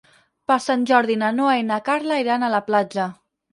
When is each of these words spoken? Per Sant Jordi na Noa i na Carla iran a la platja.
Per 0.51 0.55
Sant 0.67 0.85
Jordi 0.91 1.17
na 1.25 1.29
Noa 1.41 1.53
i 1.61 1.67
na 1.69 1.79
Carla 1.91 2.19
iran 2.25 2.49
a 2.49 2.53
la 2.57 2.65
platja. 2.73 3.09